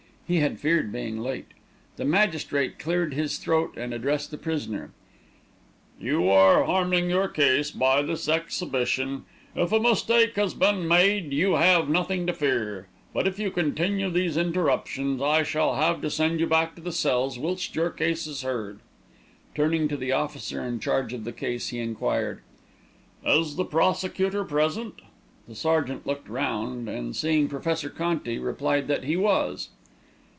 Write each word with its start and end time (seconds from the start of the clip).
He 0.27 0.37
had 0.39 0.61
feared 0.61 0.93
being 0.93 1.19
late. 1.19 1.47
The 1.97 2.05
magistrate 2.05 2.79
cleared 2.79 3.13
his 3.13 3.37
throat 3.37 3.73
and 3.75 3.93
addressed 3.93 4.31
the 4.31 4.37
prisoner: 4.37 4.91
"You 5.99 6.29
are 6.29 6.63
harming 6.63 7.09
your 7.09 7.27
case 7.27 7.69
by 7.69 8.01
this 8.01 8.29
exhibition. 8.29 9.25
If 9.57 9.73
a 9.73 9.79
mistake 9.81 10.37
has 10.37 10.53
been 10.53 10.87
made 10.87 11.33
you 11.33 11.55
have 11.55 11.89
nothing 11.89 12.25
to 12.27 12.33
fear; 12.33 12.87
but 13.13 13.27
if 13.27 13.39
you 13.39 13.51
continue 13.51 14.09
these 14.09 14.37
interruptions 14.37 15.21
I 15.21 15.43
shall 15.43 15.75
have 15.75 15.99
to 16.01 16.09
send 16.09 16.39
you 16.39 16.47
back 16.47 16.75
to 16.75 16.81
the 16.81 16.93
cells 16.93 17.37
whilst 17.37 17.75
your 17.75 17.89
case 17.89 18.25
is 18.25 18.41
heard." 18.43 18.79
Turning 19.53 19.89
to 19.89 19.97
the 19.97 20.13
officer 20.13 20.63
in 20.63 20.79
charge 20.79 21.11
of 21.11 21.25
the 21.25 21.33
case, 21.33 21.71
he 21.71 21.79
enquired: 21.79 22.39
"Is 23.25 23.57
the 23.57 23.65
prosecutor 23.65 24.45
present?" 24.45 25.01
The 25.49 25.55
sergeant 25.55 26.07
looked 26.07 26.29
round, 26.29 26.87
and, 26.87 27.13
seeing 27.17 27.49
Professor 27.49 27.89
Conti, 27.89 28.39
replied 28.39 28.87
that 28.87 29.03
he 29.03 29.17
was. 29.17 29.67